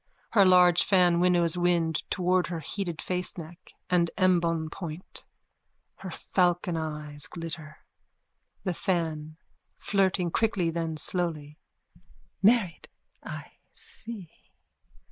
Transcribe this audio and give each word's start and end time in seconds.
Her 0.31 0.43
large 0.45 0.81
fan 0.81 1.19
winnows 1.19 1.55
wind 1.55 2.01
towards 2.09 2.49
her 2.49 2.59
heated 2.59 2.97
faceneck 2.97 3.75
and 3.87 4.09
embonpoint. 4.17 5.25
Her 5.97 6.09
falcon 6.09 6.75
eyes 6.75 7.27
glitter.)_ 7.27 7.75
THE 8.63 8.73
FAN: 8.73 9.37
(Flirting 9.77 10.31
quickly, 10.31 10.71
then 10.71 10.97
slowly.) 10.97 11.59
Married, 12.41 12.87
I 13.21 13.51
see. 13.73 14.31